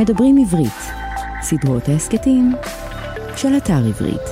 מדברים 0.00 0.36
עברית, 0.38 0.80
סדרות 1.42 1.82
ההסכתים 1.88 2.52
של 3.36 3.48
אתר 3.56 3.88
עברית. 3.88 4.26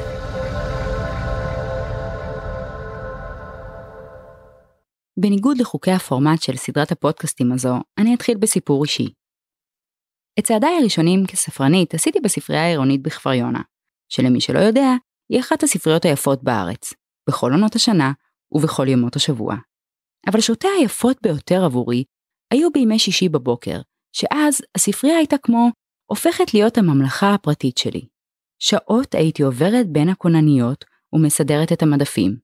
בניגוד 5.20 5.58
לחוקי 5.58 5.90
הפורמט 5.90 6.42
של 6.42 6.56
סדרת 6.56 6.92
הפודקאסטים 6.92 7.52
הזו, 7.52 7.74
אני 7.98 8.14
אתחיל 8.14 8.38
בסיפור 8.38 8.84
אישי. 8.84 9.12
את 10.38 10.44
צעדיי 10.44 10.78
הראשונים 10.80 11.26
כספרנית 11.26 11.94
עשיתי 11.94 12.20
בספרייה 12.20 12.62
העירונית 12.62 13.02
בכפר 13.02 13.32
יונה, 13.32 13.62
שלמי 14.08 14.40
שלא 14.40 14.58
יודע, 14.58 14.88
היא 15.32 15.40
אחת 15.40 15.62
הספריות 15.62 16.04
היפות 16.04 16.42
בארץ, 16.44 16.94
בכל 17.28 17.52
עונות 17.52 17.74
השנה 17.74 18.12
ובכל 18.52 18.88
ימות 18.88 19.16
השבוע. 19.16 19.54
אבל 20.30 20.40
שעותיה 20.40 20.70
היפות 20.78 21.16
ביותר 21.22 21.64
עבורי 21.64 22.04
היו 22.52 22.72
בימי 22.72 22.98
שישי 22.98 23.28
בבוקר, 23.28 23.80
שאז 24.16 24.60
הספרייה 24.74 25.16
הייתה 25.16 25.38
כמו 25.38 25.70
הופכת 26.10 26.54
להיות 26.54 26.78
הממלכה 26.78 27.34
הפרטית 27.34 27.78
שלי. 27.78 28.06
שעות 28.62 29.14
הייתי 29.14 29.42
עוברת 29.42 29.86
בין 29.86 30.08
הכונניות 30.08 30.84
ומסדרת 31.12 31.72
את 31.72 31.82
המדפים. 31.82 32.36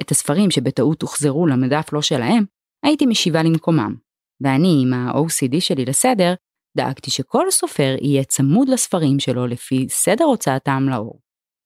את 0.00 0.10
הספרים 0.10 0.50
שבטעות 0.50 1.02
הוחזרו 1.02 1.46
למדף 1.46 1.92
לא 1.92 2.02
שלהם, 2.02 2.44
הייתי 2.84 3.06
משיבה 3.06 3.42
למקומם. 3.42 3.94
ואני, 4.40 4.82
עם 4.82 4.92
ה-OCD 4.92 5.60
שלי 5.60 5.84
לסדר, 5.84 6.34
דאגתי 6.76 7.10
שכל 7.10 7.50
סופר 7.50 7.96
יהיה 8.00 8.24
צמוד 8.24 8.68
לספרים 8.68 9.20
שלו 9.20 9.46
לפי 9.46 9.86
סדר 9.88 10.24
הוצאתם 10.24 10.88
לאור. 10.88 11.20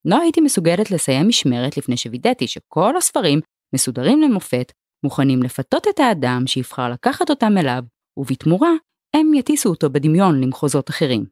לא 0.05 0.20
הייתי 0.20 0.41
מסוגלת 0.41 0.91
לסיים 0.91 1.28
משמרת 1.28 1.77
לפני 1.77 1.97
שווידאתי 1.97 2.47
שכל 2.47 2.97
הספרים 2.97 3.41
מסודרים 3.75 4.20
למופת, 4.20 4.73
מוכנים 5.05 5.42
לפתות 5.42 5.86
את 5.88 6.00
האדם 6.00 6.42
שיבחר 6.47 6.88
לקחת 6.88 7.30
אותם 7.30 7.59
אליו, 7.59 7.83
ובתמורה 8.16 8.73
הם 9.16 9.34
יטיסו 9.34 9.69
אותו 9.69 9.91
בדמיון 9.91 10.41
למחוזות 10.41 10.91
אחרים. 10.91 11.27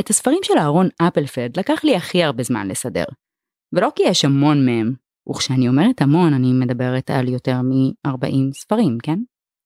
את 0.00 0.10
הספרים 0.10 0.38
של 0.42 0.54
אהרון 0.58 0.88
אפלפלד 1.02 1.58
לקח 1.58 1.84
לי 1.84 1.96
הכי 1.96 2.22
הרבה 2.22 2.42
זמן 2.42 2.68
לסדר. 2.68 3.04
ולא 3.72 3.90
כי 3.96 4.02
יש 4.06 4.24
המון 4.24 4.66
מהם, 4.66 4.94
וכשאני 5.30 5.68
אומרת 5.68 6.02
המון 6.02 6.32
אני 6.34 6.52
מדברת 6.52 7.10
על 7.10 7.28
יותר 7.28 7.56
מ-40 7.62 8.52
ספרים, 8.52 8.98
כן? 9.02 9.18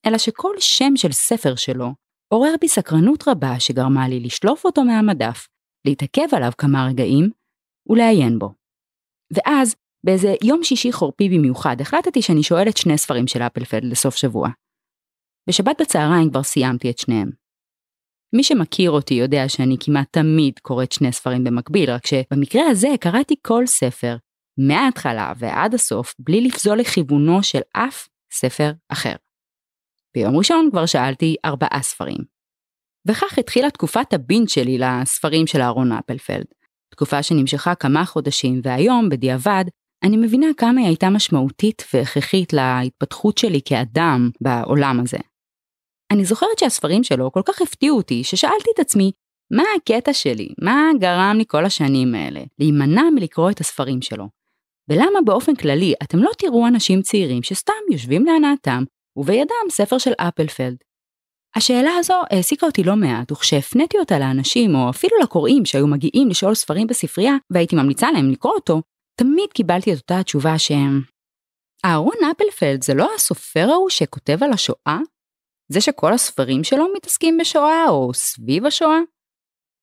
אלא 0.07 0.19
שכל 0.19 0.55
שם 0.59 0.97
של 0.97 1.13
ספר 1.13 1.55
שלו 1.55 1.95
עורר 2.33 2.55
בי 2.61 2.69
סקרנות 2.69 3.29
רבה 3.29 3.61
שגרמה 3.61 4.09
לי 4.09 4.21
לשלוף 4.21 4.65
אותו 4.65 4.85
מהמדף, 4.85 5.49
להתעכב 5.87 6.35
עליו 6.37 6.51
כמה 6.59 6.87
רגעים 6.87 7.31
ולעיין 7.89 8.39
בו. 8.39 8.55
ואז, 9.33 9.75
באיזה 10.07 10.35
יום 10.45 10.65
שישי 10.65 10.93
חורפי 10.93 11.29
במיוחד, 11.29 11.77
החלטתי 11.81 12.23
שאני 12.23 12.43
שואלת 12.43 12.77
שני 12.77 12.99
ספרים 12.99 13.27
של 13.27 13.43
אפלפלד 13.43 13.85
לסוף 13.85 14.17
שבוע. 14.17 14.49
בשבת 15.49 15.81
בצהריים 15.81 16.31
כבר 16.31 16.43
סיימתי 16.43 16.91
את 16.91 16.99
שניהם. 16.99 17.31
מי 18.33 18.43
שמכיר 18.43 18.91
אותי 18.91 19.15
יודע 19.15 19.49
שאני 19.49 19.77
כמעט 19.81 20.09
תמיד 20.11 20.59
קוראת 20.63 20.93
שני 20.93 21.13
ספרים 21.13 21.45
במקביל, 21.45 21.91
רק 21.91 22.07
שבמקרה 22.07 22.63
הזה 22.71 22.89
קראתי 23.01 23.35
כל 23.43 23.67
ספר, 23.67 24.17
מההתחלה 24.59 25.33
ועד 25.39 25.75
הסוף, 25.75 26.15
בלי 26.19 26.41
לפזול 26.41 26.79
לכיוונו 26.79 27.43
של 27.43 27.61
אף 27.73 28.09
ספר 28.33 28.73
אחר. 28.89 29.15
ביום 30.15 30.37
ראשון 30.37 30.69
כבר 30.71 30.87
שאלתי 30.87 31.37
ארבעה 31.45 31.83
ספרים. 31.83 32.19
וכך 33.09 33.39
התחילה 33.39 33.71
תקופת 33.71 34.13
הבינט 34.13 34.49
שלי 34.49 34.79
לספרים 34.79 35.47
של 35.47 35.61
אהרון 35.61 35.93
אפלפלד. 35.93 36.47
תקופה 36.91 37.23
שנמשכה 37.23 37.75
כמה 37.75 38.05
חודשים, 38.05 38.61
והיום, 38.65 39.09
בדיעבד, 39.09 39.65
אני 40.05 40.17
מבינה 40.17 40.47
כמה 40.57 40.81
היא 40.81 40.87
הייתה 40.87 41.11
משמעותית 41.11 41.85
והכרחית 41.95 42.53
להתפתחות 42.53 43.39
שלי 43.39 43.61
כאדם 43.65 44.31
בעולם 44.41 45.01
הזה. 45.01 45.19
אני 46.13 46.25
זוכרת 46.25 46.59
שהספרים 46.59 47.05
שלו 47.05 47.33
כל 47.33 47.43
כך 47.45 47.63
הפתיעו 47.63 47.97
אותי, 47.97 48.25
ששאלתי 48.25 48.71
את 48.75 48.79
עצמי, 48.79 49.13
מה 49.53 49.63
הקטע 49.77 50.13
שלי? 50.13 50.49
מה 50.63 50.91
גרם 51.01 51.35
לי 51.39 51.45
כל 51.47 51.65
השנים 51.65 52.15
האלה 52.15 52.41
להימנע 52.59 53.03
מלקרוא 53.15 53.51
את 53.51 53.61
הספרים 53.61 54.03
שלו? 54.03 54.29
ולמה 54.91 55.19
באופן 55.25 55.55
כללי 55.55 55.95
אתם 56.03 56.19
לא 56.19 56.31
תראו 56.39 56.67
אנשים 56.67 57.03
צעירים 57.03 57.43
שסתם 57.43 57.73
יושבים 57.93 58.27
להנאתם 58.27 58.85
ובידם 59.17 59.71
ספר 59.71 59.99
של 59.99 60.13
אפלפלד? 60.13 60.77
השאלה 61.57 61.91
הזו 61.99 62.15
העסיקה 62.31 62.67
אותי 62.67 62.83
לא 62.83 62.97
מעט, 62.97 63.33
וכשהפניתי 63.33 63.99
אותה 63.99 64.19
לאנשים, 64.19 64.75
או 64.75 64.91
אפילו 64.91 65.17
לקוראים 65.23 65.65
שהיו 65.65 65.87
מגיעים 65.87 66.29
לשאול 66.29 66.55
ספרים 66.55 66.87
בספרייה, 66.87 67.35
והייתי 67.51 67.77
ממליצה 67.77 68.11
להם 68.11 68.31
לקרוא 68.31 68.53
אותו, 68.53 68.83
תמיד 69.21 69.53
קיבלתי 69.55 69.93
את 69.93 69.99
אותה 69.99 70.19
התשובה 70.19 70.59
שהם... 70.59 71.01
אהרון 71.85 72.17
אפלפלד 72.33 72.85
זה 72.85 72.95
לא 72.95 73.11
הסופר 73.15 73.71
ההוא 73.71 73.91
שכותב 73.91 74.43
על 74.43 74.53
השואה? 74.53 74.99
זה 75.69 75.81
שכל 75.81 76.13
הספרים 76.13 76.65
שלו 76.65 76.87
מתעסקים 76.97 77.39
בשואה 77.39 77.85
או 77.89 78.15
סביב 78.15 78.67
השואה? 78.67 78.99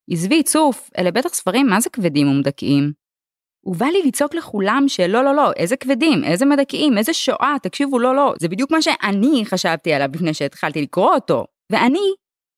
עזבי, 0.10 0.44
צוף, 0.44 0.90
אלה 0.98 1.12
בטח 1.12 1.34
ספרים 1.34 1.68
מה 1.68 1.80
זה 1.80 1.90
כבדים 1.90 2.28
ומדכאים. 2.28 2.92
ובא 3.66 3.86
לי 3.86 4.04
לצעוק 4.06 4.36
לכולם 4.36 4.84
שלא, 4.88 5.24
לא, 5.24 5.36
לא, 5.36 5.52
איזה 5.56 5.78
כבדים, 5.78 6.24
איזה 6.24 6.46
מדכאים, 6.46 6.98
איזה 6.98 7.14
שואה, 7.14 7.56
תקשיבו, 7.62 8.00
לא, 8.00 8.16
לא, 8.16 8.34
זה 8.40 8.48
בדיוק 8.48 8.72
מה 8.72 8.82
שאני 8.82 9.44
חשבתי 9.46 9.94
עליו 9.94 10.10
לפני 10.14 10.34
שהתחלתי 10.34 10.82
לקרוא 10.82 11.14
אותו. 11.14 11.46
ואני 11.72 12.14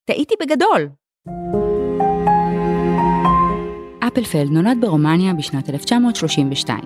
טעיתי 0.06 0.36
בגדול. 0.42 0.90
אפלפלד 4.08 4.50
נולד 4.50 4.78
ברומניה 4.82 5.34
בשנת 5.34 5.70
1932. 5.70 6.80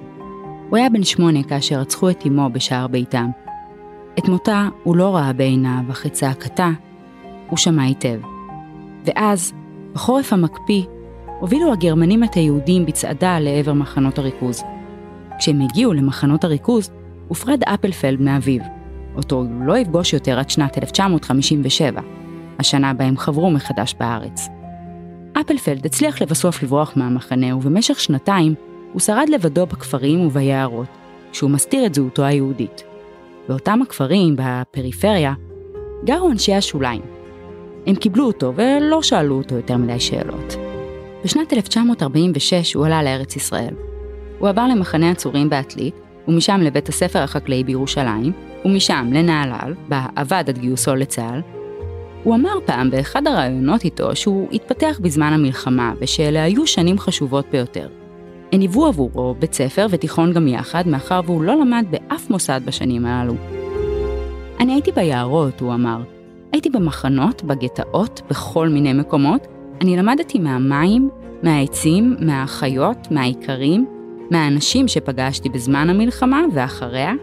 הוא 0.70 0.78
היה 0.78 0.90
בן 0.90 1.04
שמונה 1.04 1.44
כאשר 1.44 1.76
רצחו 1.76 2.10
את 2.10 2.26
אמו 2.26 2.50
בשער 2.50 2.88
ביתם, 2.88 3.30
את 4.20 4.30
מותה 4.30 4.68
הוא 4.84 4.96
לא 4.96 5.16
ראה 5.16 5.34
בעיניו, 5.34 5.82
אך 5.92 6.06
את 6.06 6.14
צעקתה 6.14 6.70
הוא 7.50 7.58
שמע 7.58 7.84
היטב. 7.84 8.20
ואז, 9.06 9.54
בחורף 9.94 10.34
המקפיא, 10.34 10.84
הובילו 11.40 11.74
הגרמנים 11.74 12.24
את 12.24 12.34
היהודים 12.34 12.86
בצעדה 12.86 13.40
לעבר 13.40 13.74
מחנות 13.74 14.18
הריכוז. 14.18 14.64
כשהם 15.40 15.62
הגיעו 15.62 15.94
למחנות 15.94 16.44
הריכוז, 16.44 16.92
הופרד 17.28 17.64
אפלפלד 17.64 18.22
מאביו, 18.22 18.62
אותו 19.16 19.36
הוא 19.36 19.66
לא 19.66 19.78
יפגוש 19.78 20.14
יותר 20.14 20.40
עד 20.40 20.50
שנת 20.50 20.78
1957, 20.78 22.02
השנה 22.60 22.94
בה 22.94 23.06
הם 23.06 23.18
חברו 23.18 23.52
מחדש 23.52 23.96
בארץ. 24.00 24.50
אפלפלד 25.42 25.86
הצליח 25.86 26.22
לבסוף 26.22 26.64
לברוח 26.64 26.94
מהמחנה, 26.96 27.56
ובמשך 27.56 28.00
שנתיים 28.00 28.56
הוא 28.94 29.00
שרד 29.00 29.30
לבדו 29.30 29.66
בכפרים 29.66 30.26
וביערות, 30.26 30.88
כשהוא 31.32 31.52
מסתיר 31.52 31.86
את 31.86 31.96
זהותו 31.96 32.24
היהודית. 32.24 32.91
באותם 33.52 33.82
הכפרים, 33.82 34.36
בפריפריה, 34.38 35.34
גרו 36.06 36.32
אנשי 36.32 36.54
השוליים. 36.54 37.02
הם 37.88 37.96
קיבלו 37.96 38.28
אותו 38.28 38.54
ולא 38.56 39.02
שאלו 39.02 39.38
אותו 39.38 39.56
יותר 39.56 39.78
מדי 39.78 40.00
שאלות. 40.00 40.56
בשנת 41.24 41.54
1946 41.54 42.74
הוא 42.74 42.86
עלה 42.86 43.04
לארץ 43.04 43.36
ישראל. 43.36 43.74
הוא 44.40 44.50
עבר 44.50 44.68
למחנה 44.68 45.12
הצורים 45.12 45.50
בעתלית, 45.50 45.96
ומשם 46.28 46.62
לבית 46.62 46.90
הספר 46.90 47.20
החקלאי 47.20 47.64
בירושלים, 47.64 48.32
ומשם 48.66 49.10
לנהלל, 49.14 49.74
בה 49.90 50.06
עבד 50.16 50.44
עד 50.48 50.58
גיוסו 50.58 50.96
לצה"ל. 50.96 51.42
הוא 52.24 52.36
אמר 52.36 52.54
פעם 52.66 52.92
באחד 52.92 53.28
הראיונות 53.28 53.84
איתו 53.84 54.16
שהוא 54.16 54.48
התפתח 54.52 55.00
בזמן 55.02 55.34
המלחמה, 55.34 55.94
ושאלה 56.00 56.44
היו 56.44 56.68
שנים 56.68 57.00
חשובות 57.00 57.46
ביותר. 57.52 57.88
הן 58.52 58.62
היוו 58.62 58.86
עבורו 58.86 59.36
בית 59.40 59.54
ספר 59.54 59.88
ותיכון 59.90 60.34
גם 60.34 60.48
יחד, 60.48 60.88
מאחר 60.88 61.22
והוא 61.26 61.44
לא 61.44 61.56
למד 61.56 61.86
באף 61.90 62.30
מוסד 62.30 62.62
בשנים 62.66 63.06
הללו. 63.06 63.34
אני 64.60 64.74
הייתי 64.74 64.92
ביערות, 64.92 65.62
הוא 65.62 65.74
אמר. 65.74 66.02
הייתי 66.54 66.70
במחנות, 66.70 67.44
בגטאות, 67.44 68.22
בכל 68.30 68.70
מיני 68.70 68.94
מקומות. 68.94 69.48
אני 69.82 69.98
למדתי 69.98 70.40
מהמים, 70.40 71.10
מהעצים, 71.44 72.16
מהחיות, 72.20 72.98
מהאיכרים, 73.12 73.86
מהאנשים 74.32 74.88
שפגשתי 74.88 75.50
בזמן 75.50 75.90
המלחמה 75.90 76.42
ואחריה. 76.54 77.14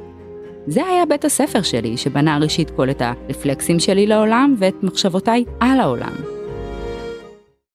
זה 0.66 0.86
היה 0.86 1.06
בית 1.06 1.24
הספר 1.24 1.62
שלי, 1.62 1.96
שבנה 1.96 2.38
ראשית 2.38 2.70
כל 2.70 2.90
את 2.90 3.02
הרפלקסים 3.02 3.80
שלי 3.80 4.06
לעולם 4.06 4.54
ואת 4.58 4.82
מחשבותיי 4.82 5.44
על 5.60 5.80
העולם. 5.80 6.37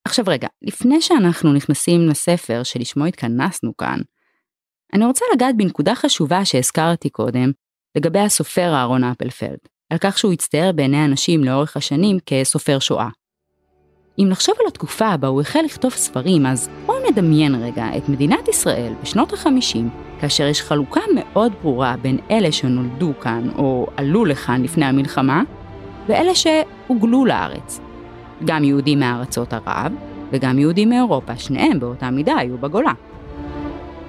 עכשיו 0.05 0.25
רגע, 0.27 0.47
לפני 0.61 1.01
שאנחנו 1.01 1.53
נכנסים 1.53 2.07
לספר 2.09 2.63
שלשמו 2.63 3.05
התכנסנו 3.05 3.77
כאן, 3.77 3.99
אני 4.93 5.05
רוצה 5.05 5.25
לגעת 5.35 5.57
בנקודה 5.57 5.95
חשובה 5.95 6.45
שהזכרתי 6.45 7.09
קודם, 7.09 7.51
לגבי 7.97 8.19
הסופר 8.19 8.73
אהרון 8.73 9.03
אפלפלד, 9.03 9.57
על 9.89 9.97
כך 9.97 10.17
שהוא 10.17 10.33
הצטייר 10.33 10.71
בעיני 10.71 11.05
אנשים 11.05 11.43
לאורך 11.43 11.77
השנים 11.77 12.17
כסופר 12.25 12.79
שואה. 12.79 13.09
אם 14.19 14.25
נחשוב 14.29 14.55
על 14.59 14.67
התקופה 14.67 15.17
בה 15.17 15.27
הוא 15.27 15.41
החל 15.41 15.61
לכתוב 15.65 15.91
ספרים, 15.91 16.45
אז 16.45 16.69
בואו 16.85 17.09
נדמיין 17.09 17.55
רגע 17.55 17.97
את 17.97 18.09
מדינת 18.09 18.47
ישראל 18.47 18.93
בשנות 19.01 19.33
ה-50, 19.33 19.77
כאשר 20.21 20.47
יש 20.47 20.61
חלוקה 20.61 21.01
מאוד 21.15 21.51
ברורה 21.61 21.95
בין 22.01 22.19
אלה 22.31 22.51
שנולדו 22.51 23.13
כאן 23.21 23.49
או 23.55 23.87
עלו 23.97 24.25
לכאן 24.25 24.63
לפני 24.63 24.85
המלחמה, 24.85 25.43
ואלה 26.07 26.31
שהוגלו 26.35 27.25
לארץ. 27.25 27.79
גם 28.45 28.63
יהודים 28.63 28.99
מארצות 28.99 29.53
ערב 29.53 29.91
וגם 30.31 30.59
יהודים 30.59 30.89
מאירופה, 30.89 31.37
שניהם 31.37 31.79
באותה 31.79 32.09
מידה 32.09 32.35
היו 32.35 32.57
בגולה. 32.57 32.91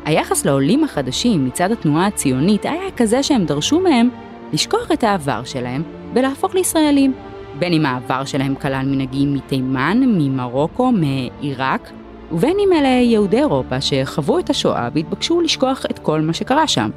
היחס 0.04 0.44
לעולים 0.44 0.84
החדשים 0.84 1.44
מצד 1.44 1.72
התנועה 1.72 2.06
הציונית 2.06 2.64
היה 2.64 2.90
כזה 2.96 3.22
שהם 3.22 3.44
דרשו 3.44 3.80
מהם 3.80 4.08
לשכוח 4.52 4.92
את 4.92 5.04
העבר 5.04 5.44
שלהם 5.44 5.82
ולהפוך 6.14 6.54
לישראלים, 6.54 7.12
בין 7.58 7.72
אם 7.72 7.86
העבר 7.86 8.24
שלהם 8.24 8.54
כלל 8.54 8.86
מנהגים 8.86 9.34
מתימן, 9.34 10.00
ממרוקו, 10.06 10.92
מעיראק, 10.92 11.90
ובין 12.32 12.56
אם 12.60 12.72
אלה 12.72 12.88
יהודי 12.88 13.38
אירופה 13.38 13.80
שחוו 13.80 14.38
את 14.38 14.50
השואה 14.50 14.88
והתבקשו 14.94 15.40
לשכוח 15.40 15.86
את 15.90 15.98
כל 15.98 16.20
מה 16.20 16.32
שקרה 16.32 16.66
שם. 16.66 16.90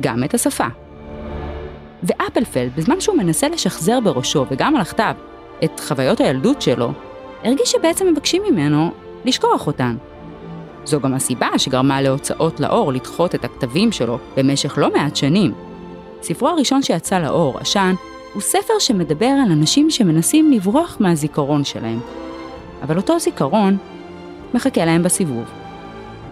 גם 0.00 0.24
את 0.24 0.34
השפה. 0.34 0.66
ואפלפלד, 2.02 2.70
בזמן 2.76 3.00
שהוא 3.00 3.16
מנסה 3.16 3.48
לשחזר 3.48 4.00
בראשו 4.00 4.46
וגם 4.50 4.76
על 4.76 4.80
הכתב 4.80 5.14
את 5.64 5.80
חוויות 5.80 6.20
הילדות 6.20 6.62
שלו, 6.62 6.92
הרגיש 7.44 7.72
שבעצם 7.72 8.06
מבקשים 8.06 8.42
ממנו 8.50 8.90
לשכוח 9.24 9.66
אותן. 9.66 9.96
זו 10.84 11.00
גם 11.00 11.14
הסיבה 11.14 11.48
שגרמה 11.58 12.02
להוצאות 12.02 12.60
לאור 12.60 12.92
לדחות 12.92 13.34
את 13.34 13.44
הכתבים 13.44 13.92
שלו 13.92 14.18
במשך 14.36 14.78
לא 14.78 14.92
מעט 14.92 15.16
שנים. 15.16 15.52
ספרו 16.22 16.48
הראשון 16.48 16.82
שיצא 16.82 17.18
לאור, 17.18 17.58
עשן, 17.58 17.94
הוא 18.34 18.42
ספר 18.42 18.74
שמדבר 18.78 19.26
על 19.26 19.52
אנשים 19.52 19.90
שמנסים 19.90 20.52
לברוח 20.52 20.96
מהזיכרון 21.00 21.64
שלהם. 21.64 22.00
אבל 22.82 22.96
אותו 22.96 23.18
זיכרון 23.18 23.76
מחכה 24.54 24.84
להם 24.84 25.02
בסיבוב. 25.02 25.44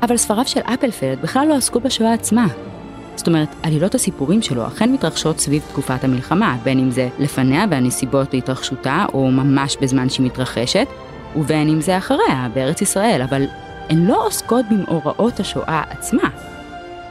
אבל 0.02 0.16
ספריו 0.16 0.46
של 0.46 0.60
אפלפלד 0.60 1.22
בכלל 1.22 1.48
לא 1.48 1.54
עסקו 1.54 1.80
בשואה 1.80 2.12
עצמה. 2.12 2.46
זאת 3.16 3.26
אומרת, 3.26 3.48
עלילות 3.62 3.94
הסיפורים 3.94 4.42
שלו 4.42 4.66
אכן 4.66 4.92
מתרחשות 4.92 5.38
סביב 5.38 5.62
תקופת 5.68 6.04
המלחמה, 6.04 6.56
בין 6.64 6.78
אם 6.78 6.90
זה 6.90 7.08
לפניה 7.18 7.64
והנסיבות 7.70 8.34
להתרחשותה, 8.34 9.06
או 9.14 9.30
ממש 9.30 9.76
בזמן 9.80 10.08
שהיא 10.08 10.26
מתרחשת, 10.26 10.86
ובין 11.36 11.68
אם 11.68 11.80
זה 11.80 11.98
אחריה, 11.98 12.48
בארץ 12.54 12.82
ישראל, 12.82 13.22
אבל 13.22 13.46
הן 13.88 14.06
לא 14.06 14.26
עוסקות 14.26 14.64
במאורעות 14.70 15.40
השואה 15.40 15.82
עצמה. 15.90 16.28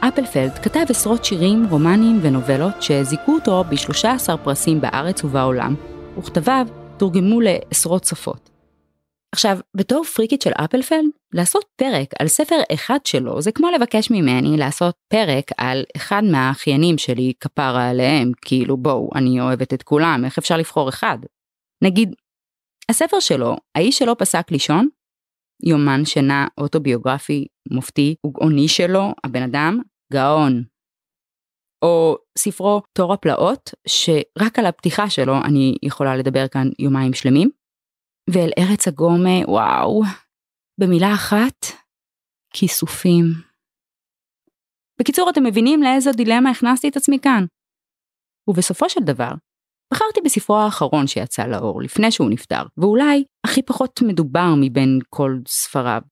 אפלפלד 0.00 0.58
כתב 0.62 0.84
עשרות 0.88 1.24
שירים, 1.24 1.66
רומנים 1.70 2.18
ונובלות 2.22 2.82
שזיכו 2.82 3.34
אותו 3.34 3.64
ב-13 3.68 4.36
פרסים 4.44 4.80
בארץ 4.80 5.24
ובעולם, 5.24 5.74
וכתביו 6.18 6.66
תורגמו 6.96 7.40
לעשרות 7.40 8.04
שפות. 8.04 8.55
עכשיו, 9.36 9.58
בתור 9.76 10.04
פריקית 10.04 10.42
של 10.42 10.50
אפלפלד, 10.50 11.10
לעשות 11.34 11.64
פרק 11.76 12.08
על 12.18 12.28
ספר 12.28 12.56
אחד 12.74 12.98
שלו 13.04 13.42
זה 13.42 13.52
כמו 13.52 13.70
לבקש 13.70 14.10
ממני 14.10 14.56
לעשות 14.56 14.94
פרק 15.08 15.50
על 15.56 15.84
אחד 15.96 16.22
מהאחיינים 16.32 16.98
שלי 16.98 17.32
כפרה 17.40 17.90
עליהם, 17.90 18.32
כאילו 18.42 18.76
בואו, 18.76 19.10
אני 19.14 19.40
אוהבת 19.40 19.74
את 19.74 19.82
כולם, 19.82 20.22
איך 20.24 20.38
אפשר 20.38 20.56
לבחור 20.56 20.88
אחד? 20.88 21.18
נגיד, 21.84 22.14
הספר 22.90 23.20
שלו, 23.20 23.56
האיש 23.74 23.98
שלא 23.98 24.16
פסק 24.18 24.50
לישון, 24.50 24.88
יומן 25.62 26.04
שינה 26.04 26.46
אוטוביוגרפי 26.58 27.46
מופתי 27.70 28.14
וגאוני 28.26 28.68
שלו, 28.68 29.12
הבן 29.24 29.42
אדם, 29.42 29.80
גאון. 30.12 30.64
או 31.82 32.16
ספרו 32.38 32.82
תור 32.92 33.12
הפלאות, 33.12 33.70
שרק 33.88 34.58
על 34.58 34.66
הפתיחה 34.66 35.10
שלו 35.10 35.34
אני 35.44 35.76
יכולה 35.82 36.16
לדבר 36.16 36.48
כאן 36.48 36.68
יומיים 36.78 37.12
שלמים. 37.12 37.50
ואל 38.30 38.50
ארץ 38.58 38.88
הגומה, 38.88 39.48
וואו, 39.48 40.02
במילה 40.80 41.14
אחת, 41.14 41.66
כיסופים. 42.52 43.24
בקיצור, 45.00 45.30
אתם 45.30 45.44
מבינים 45.44 45.82
לאיזו 45.82 46.10
דילמה 46.12 46.50
הכנסתי 46.50 46.88
את 46.88 46.96
עצמי 46.96 47.18
כאן. 47.22 47.44
ובסופו 48.48 48.90
של 48.90 49.00
דבר, 49.00 49.30
בחרתי 49.92 50.20
בספרו 50.24 50.56
האחרון 50.56 51.06
שיצא 51.06 51.46
לאור 51.46 51.82
לפני 51.82 52.10
שהוא 52.10 52.30
נפטר, 52.30 52.62
ואולי 52.76 53.24
הכי 53.46 53.62
פחות 53.62 54.00
מדובר 54.02 54.54
מבין 54.60 54.98
כל 55.10 55.38
ספריו. 55.48 56.02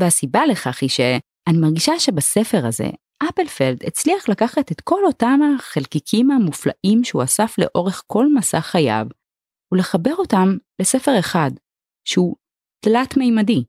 והסיבה 0.00 0.46
לכך 0.46 0.82
היא 0.82 0.90
שאני 0.90 1.58
מרגישה 1.58 1.98
שבספר 1.98 2.66
הזה, 2.66 2.90
אפלפלד 3.28 3.78
הצליח 3.86 4.28
לקחת 4.28 4.72
את 4.72 4.80
כל 4.80 5.04
אותם 5.04 5.40
החלקיקים 5.56 6.30
המופלאים 6.30 7.04
שהוא 7.04 7.24
אסף 7.24 7.54
לאורך 7.58 8.02
כל 8.06 8.26
מסע 8.34 8.60
חייו, 8.60 9.06
ולחבר 9.72 10.14
אותם 10.14 10.56
לספר 10.80 11.18
אחד, 11.18 11.50
שהוא 12.08 12.36
תלת-מימדי. 12.84 13.64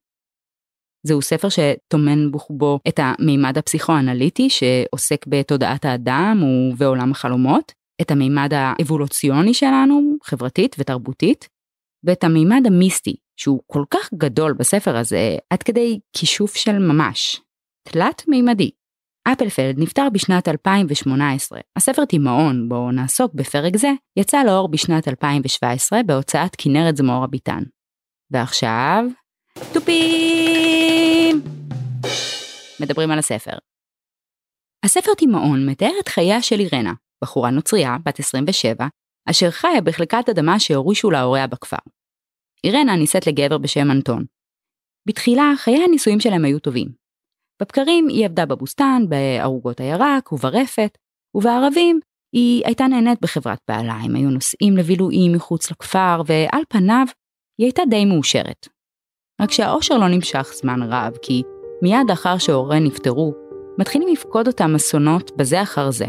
זהו 1.07 1.21
ספר 1.21 1.47
שטומן 1.49 2.31
בחובו 2.31 2.79
את 2.87 2.99
המימד 2.99 3.57
הפסיכואנליטי 3.57 4.49
שעוסק 4.49 5.27
בתודעת 5.27 5.85
האדם 5.85 6.43
ובעולם 6.43 7.11
החלומות, 7.11 7.71
את 8.01 8.11
המימד 8.11 8.49
האבולוציוני 8.53 9.53
שלנו, 9.53 10.17
חברתית 10.23 10.75
ותרבותית, 10.79 11.47
ואת 12.03 12.23
המימד 12.23 12.61
המיסטי, 12.65 13.15
שהוא 13.39 13.61
כל 13.67 13.83
כך 13.89 14.13
גדול 14.13 14.53
בספר 14.53 14.97
הזה, 14.97 15.37
עד 15.49 15.63
כדי 15.63 15.99
כישוף 16.13 16.55
של 16.55 16.77
ממש. 16.79 17.41
תלת-מימדי. 17.87 18.71
אפלפלד 19.33 19.79
נפטר 19.79 20.07
בשנת 20.13 20.47
2018. 20.47 21.59
הספר 21.75 22.05
תימהון, 22.05 22.69
בו 22.69 22.91
נעסוק 22.91 23.33
בפרק 23.33 23.77
זה, 23.77 23.91
יצא 24.19 24.43
לאור 24.43 24.67
בשנת 24.67 25.07
2017 25.07 26.03
בהוצאת 26.03 26.55
כנרת 26.57 26.97
זמור 26.97 27.23
הביטן. 27.23 27.63
ועכשיו, 28.31 29.03
תופים! 29.73 31.41
מדברים 32.81 33.11
על 33.11 33.19
הספר. 33.19 33.57
הספר 34.85 35.13
תימהון 35.17 35.69
מתאר 35.69 35.91
את 35.99 36.07
חייה 36.07 36.41
של 36.41 36.59
אירנה, 36.59 36.93
בחורה 37.23 37.49
נוצרייה, 37.49 37.97
בת 38.05 38.19
27, 38.19 38.87
אשר 39.29 39.51
חיה 39.51 39.81
בחלקת 39.81 40.29
אדמה 40.29 40.59
שהורישו 40.59 41.11
להוריה 41.11 41.47
בכפר. 41.47 41.77
אירנה 42.63 42.95
נישאת 42.95 43.27
לגבר 43.27 43.57
בשם 43.57 43.91
אנטון. 43.91 44.25
בתחילה 45.07 45.53
חיי 45.57 45.83
הנישואים 45.83 46.19
שלהם 46.19 46.45
היו 46.45 46.59
טובים. 46.59 47.06
בבקרים 47.61 48.07
היא 48.07 48.25
עבדה 48.25 48.45
בבוסתן, 48.45 49.03
בערוגות 49.09 49.79
הירק 49.79 50.33
וברפת, 50.33 50.97
ובערבים 51.35 51.99
היא 52.35 52.61
הייתה 52.65 52.87
נהנית 52.87 53.21
בחברת 53.21 53.59
בעלה, 53.67 53.93
הם 53.93 54.15
היו 54.15 54.29
נוסעים 54.29 54.77
לבילויים 54.77 55.33
מחוץ 55.33 55.71
לכפר, 55.71 56.21
ועל 56.25 56.61
פניו 56.69 57.05
היא 57.59 57.65
הייתה 57.65 57.81
די 57.89 58.05
מאושרת. 58.05 58.67
רק 59.41 59.51
שהאושר 59.51 59.97
לא 59.97 60.07
נמשך 60.07 60.51
זמן 60.53 60.83
רב, 60.83 61.13
כי 61.21 61.43
מיד 61.81 62.11
אחר 62.13 62.37
שהוריהם 62.37 62.83
נפטרו, 62.83 63.33
מתחילים 63.79 64.07
לפקוד 64.07 64.47
אותם 64.47 64.75
אסונות 64.75 65.31
בזה 65.37 65.61
אחר 65.61 65.91
זה, 65.91 66.05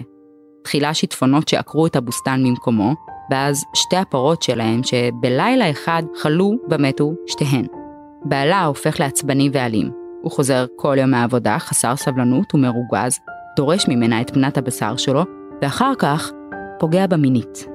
תחילה 0.65 0.95
שיטפונות 0.95 1.49
שעקרו 1.49 1.87
את 1.87 1.97
הבוסתן 1.97 2.41
ממקומו, 2.45 2.95
ואז 3.31 3.65
שתי 3.75 3.97
הפרות 3.97 4.43
שלהם 4.43 4.81
שבלילה 4.83 5.71
אחד 5.71 6.03
חלו 6.17 6.53
ומתו 6.71 7.13
שתיהן. 7.27 7.67
בעלה 8.25 8.65
הופך 8.65 9.01
לעצבני 9.01 9.51
ואלים. 9.53 10.08
הוא 10.29 10.33
חוזר 10.33 10.67
כל 10.77 10.97
יום 10.99 11.11
מהעבודה, 11.11 11.59
חסר 11.59 11.97
סבלנות 11.97 12.55
ומרוגז, 12.55 13.19
דורש 13.57 13.89
ממנה 13.89 14.21
את 14.21 14.31
פנת 14.31 14.59
הבשר 14.59 14.97
שלו, 14.97 15.23
ואחר 15.63 15.93
כך 15.99 16.31
פוגע 16.79 17.07
בה 17.07 17.17
מינית. 17.17 17.67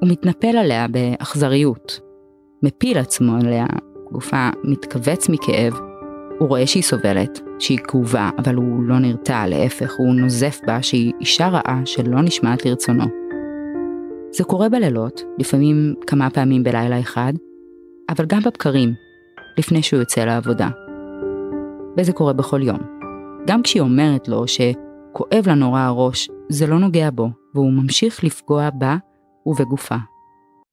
הוא 0.00 0.08
מתנפל 0.10 0.56
עליה 0.56 0.88
באכזריות, 0.88 2.00
מפיל 2.62 2.98
עצמו 2.98 3.36
עליה, 3.36 3.66
גופה 4.12 4.48
מתכווץ 4.64 5.28
מכאב, 5.28 5.74
הוא 6.38 6.48
רואה 6.48 6.66
שהיא 6.66 6.82
סובלת, 6.82 7.40
שהיא 7.58 7.78
כאובה, 7.78 8.30
אבל 8.38 8.54
הוא 8.54 8.82
לא 8.82 8.98
נרתע, 8.98 9.46
להפך, 9.46 9.94
הוא 9.98 10.14
נוזף 10.14 10.60
בה 10.66 10.82
שהיא 10.82 11.12
אישה 11.20 11.48
רעה 11.48 11.80
שלא 11.84 12.22
נשמעת 12.22 12.66
לרצונו. 12.66 13.04
זה 14.30 14.44
קורה 14.44 14.68
בלילות, 14.68 15.22
לפעמים 15.38 15.94
כמה 16.06 16.30
פעמים 16.30 16.62
בלילה 16.62 17.00
אחד, 17.00 17.32
אבל 18.08 18.26
גם 18.26 18.40
בבקרים, 18.42 18.94
לפני 19.58 19.82
שהוא 19.82 20.00
יוצא 20.00 20.24
לעבודה. 20.24 20.68
וזה 21.98 22.12
קורה 22.12 22.32
בכל 22.32 22.62
יום. 22.62 22.78
גם 23.46 23.62
כשהיא 23.62 23.82
אומרת 23.82 24.28
לו 24.28 24.44
שכואב 24.48 25.46
לה 25.46 25.54
נורא 25.54 25.80
הראש, 25.80 26.28
זה 26.48 26.66
לא 26.66 26.78
נוגע 26.78 27.10
בו, 27.10 27.28
והוא 27.54 27.72
ממשיך 27.72 28.24
לפגוע 28.24 28.70
בה 28.70 28.96
ובגופה. 29.46 29.96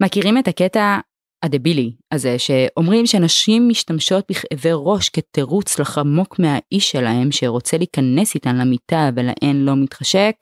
מכירים 0.04 0.38
את 0.38 0.48
הקטע 0.48 1.00
הדבילי 1.44 1.92
הזה, 2.12 2.40
שאומרים 2.40 3.06
שנשים 3.06 3.70
משתמשות 3.70 4.26
בכאבי 4.30 4.70
ראש 4.74 5.10
כתירוץ 5.10 5.80
לחמוק 5.80 6.40
מהאיש 6.40 6.92
שלהם 6.92 7.32
שרוצה 7.32 7.78
להיכנס 7.78 8.36
איתן 8.36 8.56
למיטה 8.56 9.10
ולהן 9.16 9.56
לא 9.56 9.76
מתחשק? 9.76 10.36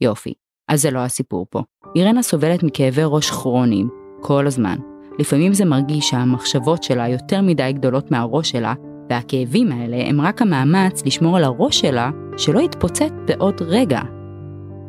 יופי, 0.00 0.34
אז 0.68 0.82
זה 0.82 0.90
לא 0.90 0.98
הסיפור 0.98 1.46
פה. 1.50 1.62
אירנה 1.96 2.22
סובלת 2.22 2.62
מכאבי 2.62 3.02
ראש 3.04 3.30
כרוניים, 3.30 3.88
כל 4.20 4.46
הזמן. 4.46 4.76
לפעמים 5.18 5.52
זה 5.52 5.64
מרגיש 5.64 6.08
שהמחשבות 6.08 6.82
שלה 6.82 7.08
יותר 7.08 7.40
מדי 7.42 7.72
גדולות 7.72 8.10
מהראש 8.10 8.50
שלה, 8.50 8.74
והכאבים 9.10 9.72
האלה 9.72 9.96
הם 10.08 10.20
רק 10.20 10.42
המאמץ 10.42 11.06
לשמור 11.06 11.36
על 11.36 11.44
הראש 11.44 11.80
שלה 11.80 12.10
שלא 12.36 12.60
יתפוצץ 12.60 13.10
בעוד 13.26 13.62
רגע. 13.62 14.00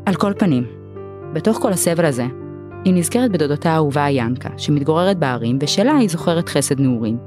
על 0.06 0.16
כל 0.16 0.34
פנים, 0.38 0.66
בתוך 1.34 1.58
כל 1.58 1.72
הסבל 1.72 2.06
הזה, 2.06 2.26
היא 2.86 2.94
נזכרת 2.94 3.32
בדודתה 3.32 3.72
האהובה 3.72 4.10
ינקה, 4.10 4.50
שמתגוררת 4.58 5.18
בערים, 5.18 5.58
ושלה 5.62 5.98
היא 5.98 6.10
זוכרת 6.10 6.50
חסד 6.50 6.80
נעורים. 6.80 7.18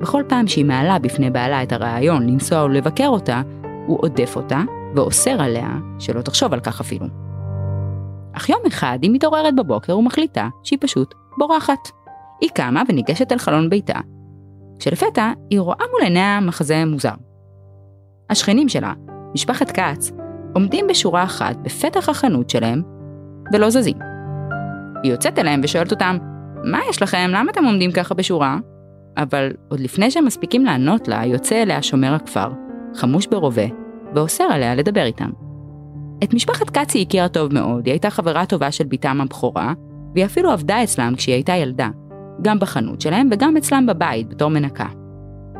בכל 0.00 0.22
פעם 0.28 0.46
שהיא 0.46 0.64
מעלה 0.64 0.98
בפני 0.98 1.30
בעלה 1.30 1.62
את 1.62 1.72
הרעיון 1.72 2.26
לנסוע 2.26 2.64
ולבקר 2.64 3.08
אותה, 3.08 3.42
הוא 3.86 3.98
עודף 4.02 4.32
אותה, 4.36 4.62
ואוסר 4.94 5.42
עליה 5.42 5.78
שלא 5.98 6.22
תחשוב 6.22 6.52
על 6.52 6.60
כך 6.60 6.80
אפילו. 6.80 7.06
אך 8.32 8.48
יום 8.48 8.60
אחד 8.66 8.98
היא 9.02 9.10
מתעוררת 9.10 9.56
בבוקר 9.56 9.98
ומחליטה 9.98 10.48
שהיא 10.62 10.78
פשוט 10.82 11.14
בורחת. 11.38 11.88
היא 12.40 12.50
קמה 12.54 12.82
וניגשת 12.88 13.32
אל 13.32 13.38
חלון 13.38 13.70
ביתה, 13.70 14.00
כשלפתע 14.80 15.32
היא 15.50 15.60
רואה 15.60 15.84
מול 15.90 16.02
עיניה 16.02 16.40
מחזה 16.40 16.84
מוזר. 16.84 17.14
השכנים 18.30 18.68
שלה, 18.68 18.92
משפחת 19.34 19.70
כץ, 19.70 20.12
עומדים 20.54 20.86
בשורה 20.86 21.22
אחת 21.22 21.56
בפתח 21.56 22.08
החנות 22.08 22.50
שלהם 22.50 22.82
ולא 23.52 23.70
זזים. 23.70 23.98
היא 25.02 25.12
יוצאת 25.12 25.38
אליהם 25.38 25.60
ושואלת 25.64 25.90
אותם, 25.90 26.16
מה 26.64 26.78
יש 26.90 27.02
לכם? 27.02 27.30
למה 27.32 27.50
אתם 27.50 27.64
עומדים 27.64 27.92
ככה 27.92 28.14
בשורה? 28.14 28.58
אבל 29.16 29.50
עוד 29.68 29.80
לפני 29.80 30.10
שהם 30.10 30.24
מספיקים 30.24 30.64
לענות 30.64 31.08
לה, 31.08 31.26
יוצא 31.26 31.62
אליה 31.62 31.82
שומר 31.82 32.14
הכפר, 32.14 32.48
חמוש 32.94 33.26
ברובה, 33.26 33.66
ואוסר 34.14 34.44
עליה 34.44 34.74
לדבר 34.74 35.04
איתם. 35.04 35.30
את 36.24 36.34
משפחת 36.34 36.70
כץ 36.70 36.94
היא 36.94 37.06
הכירה 37.06 37.28
טוב 37.28 37.54
מאוד, 37.54 37.86
היא 37.86 37.92
הייתה 37.92 38.10
חברה 38.10 38.46
טובה 38.46 38.70
של 38.70 38.84
בתם 38.84 39.20
הבכורה, 39.20 39.72
והיא 40.14 40.24
אפילו 40.24 40.50
עבדה 40.50 40.82
אצלם 40.82 41.14
כשהיא 41.16 41.34
הייתה 41.34 41.52
ילדה, 41.52 41.88
גם 42.42 42.58
בחנות 42.58 43.00
שלהם 43.00 43.28
וגם 43.32 43.56
אצלם 43.56 43.86
בבית 43.86 44.28
בתור 44.28 44.48
מנקה. 44.48 44.86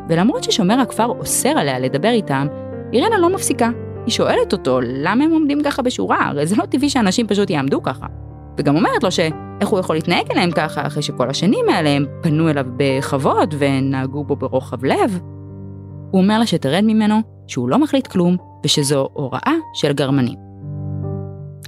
ולמרות 0.09 0.45
ששומר 0.45 0.81
הכפר 0.81 1.07
אוסר 1.07 1.49
עליה 1.49 1.79
לדבר 1.79 2.09
איתם, 2.09 2.47
אירנה 2.93 3.19
לא 3.19 3.35
מפסיקה. 3.35 3.71
היא 4.07 4.13
שואלת 4.13 4.53
אותו 4.53 4.81
למה 4.81 5.25
הם 5.25 5.31
עומדים 5.31 5.63
ככה 5.63 5.83
בשורה, 5.83 6.29
הרי 6.29 6.47
זה 6.47 6.57
לא 6.57 6.67
טבעי 6.67 6.91
שאנשים 6.91 7.27
פשוט 7.27 7.51
יעמדו 7.51 7.83
ככה. 7.83 8.07
וגם 8.59 8.77
אומרת 8.77 9.03
לו 9.03 9.11
שאיך 9.11 9.69
הוא 9.69 9.79
יכול 9.79 9.97
להתנהג 9.97 10.31
אליהם 10.31 10.51
ככה 10.51 10.87
אחרי 10.87 11.03
שכל 11.03 11.31
השנים 11.31 11.69
האלה 11.69 11.91
הם 11.91 12.07
פנו 12.23 12.51
אליו 12.51 12.67
בכבוד 12.77 13.55
ונהגו 13.59 14.25
בו 14.25 14.37
ברוחב 14.37 14.85
לב. 14.85 15.21
הוא 16.11 16.23
אומר 16.23 16.39
לה 16.39 16.47
שתרד 16.47 16.85
ממנו, 16.85 17.21
שהוא 17.47 17.69
לא 17.69 17.79
מחליט 17.79 18.07
כלום 18.07 18.37
ושזו 18.65 19.09
הוראה 19.13 19.55
של 19.75 19.93
גרמנים. 19.93 20.39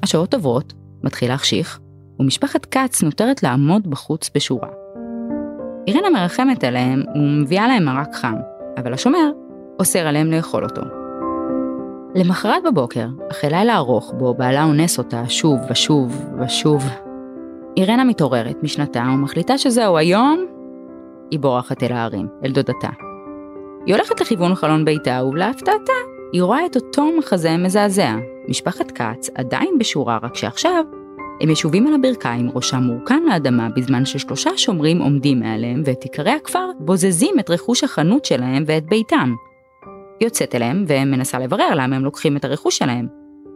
השעות 0.02 0.34
עוברות, 0.34 0.72
מתחיל 1.04 1.28
להחשיך, 1.28 1.80
ומשפחת 2.20 2.66
כץ 2.66 3.02
נותרת 3.02 3.42
לעמוד 3.42 3.90
בחוץ 3.90 4.30
בשורה. 4.34 4.68
אירנה 5.86 6.10
מרחמת 6.10 6.64
עליהם 6.64 7.02
ומביאה 7.14 7.68
להם 7.68 7.84
מרק 7.84 8.14
חם, 8.14 8.34
אבל 8.78 8.92
השומר 8.92 9.30
אוסר 9.78 9.98
עליהם 9.98 10.30
לאכול 10.30 10.64
אותו. 10.64 10.82
למחרת 12.14 12.62
בבוקר, 12.64 13.06
אחרי 13.30 13.50
לילה 13.50 13.76
ארוך 13.76 14.12
בו 14.18 14.34
בעלה 14.34 14.64
אונס 14.64 14.98
אותה 14.98 15.28
שוב 15.28 15.60
ושוב 15.70 16.30
ושוב, 16.40 16.84
אירנה 17.76 18.04
מתעוררת 18.04 18.62
משנתה 18.62 19.04
ומחליטה 19.14 19.58
שזהו 19.58 19.96
היום, 19.96 20.44
היא 21.30 21.40
בורחת 21.40 21.82
אל 21.82 21.92
ההרים, 21.92 22.26
אל 22.44 22.52
דודתה. 22.52 22.88
היא 23.86 23.94
הולכת 23.94 24.20
לכיוון 24.20 24.54
חלון 24.54 24.84
ביתה 24.84 25.24
ולהפתעתה, 25.24 25.92
היא 26.32 26.42
רואה 26.42 26.66
את 26.66 26.76
אותו 26.76 27.04
מחזה 27.18 27.56
מזעזע. 27.56 28.16
משפחת 28.48 28.90
כץ 28.90 29.30
עדיין 29.34 29.78
בשורה, 29.78 30.18
רק 30.22 30.36
שעכשיו 30.36 30.84
הם 31.42 31.50
ישובים 31.50 31.86
על 31.86 31.94
הברכיים, 31.94 32.50
ראשם 32.54 32.82
מורכן 32.82 33.22
לאדמה, 33.28 33.68
בזמן 33.76 34.04
ששלושה 34.04 34.50
שומרים 34.56 35.02
עומדים 35.02 35.40
מעליהם, 35.40 35.82
ואת 35.84 36.02
עיקרי 36.02 36.30
הכפר 36.30 36.70
בוזזים 36.78 37.34
את 37.40 37.50
רכוש 37.50 37.84
החנות 37.84 38.24
שלהם 38.24 38.64
ואת 38.66 38.86
ביתם. 38.86 39.34
יוצאת 40.20 40.54
אליהם 40.54 40.84
ומנסה 40.88 41.38
לברר 41.38 41.74
למה 41.74 41.96
הם 41.96 42.04
לוקחים 42.04 42.36
את 42.36 42.44
הרכוש 42.44 42.78
שלהם. 42.78 43.06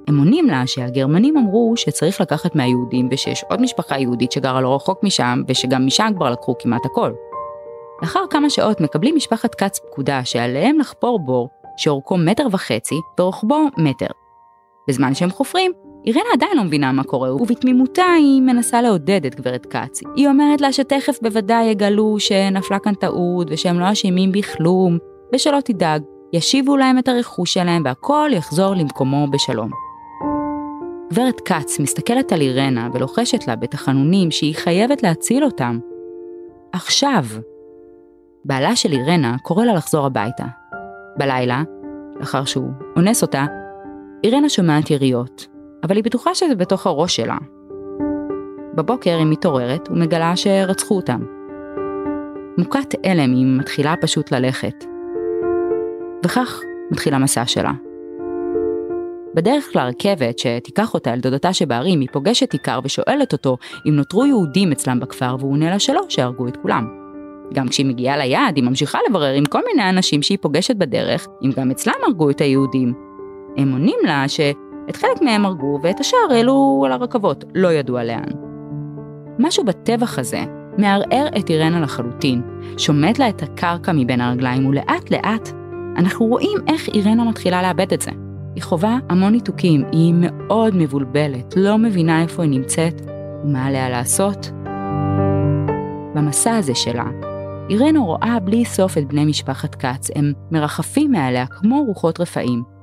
הם 0.08 0.18
עונים 0.18 0.46
לה 0.46 0.66
שהגרמנים 0.66 1.36
אמרו 1.36 1.74
שצריך 1.76 2.20
לקחת 2.20 2.56
מהיהודים 2.56 3.08
ושיש 3.10 3.44
עוד 3.50 3.60
משפחה 3.60 3.98
יהודית 3.98 4.32
שגרה 4.32 4.60
לא 4.60 4.74
רחוק 4.74 5.04
משם 5.04 5.42
ושגם 5.48 5.86
משם 5.86 6.08
כבר 6.16 6.30
לקחו 6.30 6.54
כמעט 6.58 6.86
הכל. 6.86 7.12
לאחר 8.02 8.24
כמה 8.30 8.50
שעות 8.50 8.80
מקבלים 8.80 9.16
משפחת 9.16 9.54
כץ 9.54 9.78
פקודה 9.78 10.24
שעליהם 10.24 10.78
לחפור 10.78 11.18
בור 11.18 11.48
שאורכו 11.76 12.16
מטר 12.16 12.46
וחצי 12.52 12.96
ורוחבו 13.20 13.66
מטר. 13.78 14.25
בזמן 14.88 15.14
שהם 15.14 15.30
חופרים, 15.30 15.72
אירנה 16.06 16.28
עדיין 16.32 16.56
לא 16.56 16.64
מבינה 16.64 16.92
מה 16.92 17.04
קורה, 17.04 17.34
ובתמימותה 17.34 18.04
היא 18.18 18.42
מנסה 18.42 18.82
לעודד 18.82 19.26
את 19.26 19.34
גברת 19.34 19.66
כץ. 19.66 20.00
היא 20.16 20.28
אומרת 20.28 20.60
לה 20.60 20.72
שתכף 20.72 21.18
בוודאי 21.22 21.64
יגלו 21.64 22.16
שנפלה 22.18 22.78
כאן 22.78 22.94
טעות 22.94 23.46
ושהם 23.50 23.80
לא 23.80 23.92
אשמים 23.92 24.32
בכלום, 24.32 24.98
ושלא 25.34 25.58
תדאג, 25.64 26.02
ישיבו 26.32 26.76
להם 26.76 26.98
את 26.98 27.08
הרכוש 27.08 27.54
שלהם 27.54 27.82
והכל 27.84 28.30
יחזור 28.32 28.74
למקומו 28.74 29.26
בשלום. 29.30 29.70
גברת 31.12 31.40
כץ 31.40 31.80
מסתכלת 31.80 32.32
על 32.32 32.40
אירנה 32.40 32.88
ולוחשת 32.94 33.46
לה 33.48 33.56
בתחנונים 33.56 34.30
שהיא 34.30 34.54
חייבת 34.54 35.02
להציל 35.02 35.44
אותם. 35.44 35.78
עכשיו. 36.72 37.24
בעלה 38.44 38.76
של 38.76 38.92
אירנה 38.92 39.36
קורא 39.42 39.64
לה 39.64 39.74
לחזור 39.74 40.06
הביתה. 40.06 40.44
בלילה, 41.18 41.62
לאחר 42.20 42.44
שהוא 42.44 42.70
אונס 42.96 43.22
אותה, 43.22 43.46
אירנה 44.26 44.48
שומעת 44.48 44.90
יריות, 44.90 45.46
אבל 45.84 45.96
היא 45.96 46.04
בטוחה 46.04 46.34
שזה 46.34 46.54
בתוך 46.54 46.86
הראש 46.86 47.16
שלה. 47.16 47.36
בבוקר 48.74 49.16
היא 49.18 49.26
מתעוררת 49.26 49.88
ומגלה 49.90 50.36
שרצחו 50.36 50.96
אותם. 50.96 51.20
מוכת 52.58 52.94
הלם 53.04 53.32
היא 53.34 53.46
מתחילה 53.46 53.94
פשוט 54.00 54.32
ללכת. 54.32 54.84
וכך 56.24 56.60
מתחיל 56.90 57.14
המסע 57.14 57.46
שלה. 57.46 57.72
בדרך 59.34 59.68
לרכבת 59.74 60.38
שתיקח 60.38 60.94
אותה 60.94 61.12
אל 61.12 61.20
דודתה 61.20 61.52
שבערים, 61.52 62.00
היא 62.00 62.08
פוגשת 62.12 62.54
איכר 62.54 62.80
ושואלת 62.84 63.32
אותו 63.32 63.56
אם 63.88 63.96
נותרו 63.96 64.26
יהודים 64.26 64.72
אצלם 64.72 65.00
בכפר, 65.00 65.36
והוא 65.38 65.52
עונה 65.52 65.70
לה 65.70 65.78
שלא, 65.78 66.02
שהרגו 66.08 66.48
את 66.48 66.56
כולם. 66.56 66.86
גם 67.54 67.68
כשהיא 67.68 67.86
מגיעה 67.86 68.16
ליעד, 68.16 68.56
היא 68.56 68.64
ממשיכה 68.64 68.98
לברר 69.08 69.32
עם 69.32 69.44
כל 69.44 69.60
מיני 69.66 69.88
אנשים 69.88 70.22
שהיא 70.22 70.38
פוגשת 70.40 70.76
בדרך, 70.76 71.26
אם 71.42 71.50
גם 71.56 71.70
אצלם 71.70 71.94
הרגו 72.06 72.30
את 72.30 72.40
היהודים. 72.40 73.05
הם 73.56 73.72
עונים 73.72 73.98
לה 74.04 74.28
שאת 74.28 74.96
חלק 74.96 75.22
מהם 75.22 75.46
הרגו 75.46 75.78
ואת 75.82 76.00
השאר 76.00 76.18
העלו 76.30 76.82
על 76.86 76.92
הרכבות, 76.92 77.44
לא 77.54 77.72
ידוע 77.72 78.04
לאן. 78.04 78.28
משהו 79.38 79.64
בטבח 79.64 80.18
הזה 80.18 80.44
מערער 80.78 81.28
את 81.38 81.50
אירנה 81.50 81.80
לחלוטין, 81.80 82.42
שומט 82.76 83.18
לה 83.18 83.28
את 83.28 83.42
הקרקע 83.42 83.92
מבין 83.92 84.20
הרגליים, 84.20 84.66
ולאט 84.66 85.10
לאט 85.10 85.48
אנחנו 85.96 86.26
רואים 86.26 86.58
איך 86.68 86.88
אירנה 86.88 87.24
מתחילה 87.24 87.62
לאבד 87.62 87.92
את 87.92 88.00
זה. 88.00 88.10
היא 88.54 88.62
חווה 88.62 88.98
המון 89.08 89.32
ניתוקים, 89.32 89.84
היא 89.92 90.14
מאוד 90.16 90.74
מבולבלת, 90.76 91.54
לא 91.56 91.78
מבינה 91.78 92.22
איפה 92.22 92.42
היא 92.42 92.50
נמצאת 92.50 93.00
ומה 93.44 93.66
עליה 93.66 93.90
לעשות. 93.90 94.50
במסע 96.14 96.56
הזה 96.56 96.74
שלה, 96.74 97.06
אירנה 97.70 97.98
רואה 97.98 98.38
בלי 98.44 98.64
סוף 98.64 98.98
את 98.98 99.08
בני 99.08 99.24
משפחת 99.24 99.74
כץ, 99.74 100.10
הם 100.14 100.32
מרחפים 100.50 101.12
מעליה 101.12 101.46
כמו 101.46 101.84
רוחות 101.86 102.20
רפאים. 102.20 102.75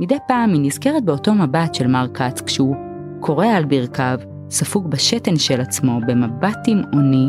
מדי 0.00 0.18
פעם 0.28 0.52
היא 0.52 0.60
נזכרת 0.62 1.04
באותו 1.04 1.34
מבט 1.34 1.74
של 1.74 1.86
מר 1.86 2.06
כץ 2.14 2.40
כשהוא 2.40 2.76
קורע 3.20 3.46
על 3.46 3.64
ברכיו, 3.64 4.18
ספוג 4.50 4.90
בשתן 4.90 5.36
של 5.36 5.60
עצמו 5.60 6.00
במבט 6.06 6.56
תימהוני, 6.64 7.28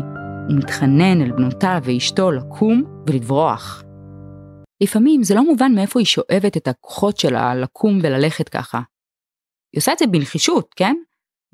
ומתחנן 0.50 1.22
אל 1.22 1.32
בנותיו 1.32 1.80
ואשתו 1.82 2.30
לקום 2.30 2.82
ולברוח. 3.06 3.82
לפעמים 4.82 5.22
זה 5.22 5.34
לא 5.34 5.44
מובן 5.44 5.72
מאיפה 5.74 6.00
היא 6.00 6.06
שואבת 6.06 6.56
את 6.56 6.68
הכוחות 6.68 7.16
שלה 7.16 7.54
לקום 7.54 7.98
וללכת 8.02 8.48
ככה. 8.48 8.80
היא 9.72 9.80
עושה 9.80 9.92
את 9.92 9.98
זה 9.98 10.06
בנחישות, 10.06 10.74
כן? 10.76 10.96